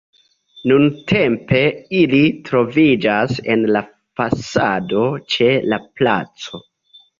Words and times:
Nuntempe 0.69 1.61
ili 1.97 2.21
troviĝas 2.49 3.37
en 3.57 3.67
la 3.77 3.85
fasado 3.93 5.07
ĉe 5.37 5.53
la 5.75 5.83
placo. 6.01 6.65